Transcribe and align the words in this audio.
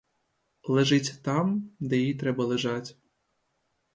Лежить 0.63 1.19
там, 1.21 1.69
де 1.79 1.97
їй 1.97 2.13
треба 2.15 2.45
лежать. 2.45 2.97